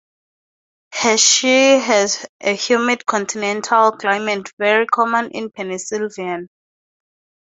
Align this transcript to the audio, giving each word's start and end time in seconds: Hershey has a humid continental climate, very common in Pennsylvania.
Hershey 0.95 1.77
has 1.77 2.25
a 2.41 2.55
humid 2.55 3.05
continental 3.05 3.91
climate, 3.91 4.51
very 4.57 4.87
common 4.87 5.29
in 5.29 5.51
Pennsylvania. 5.51 6.47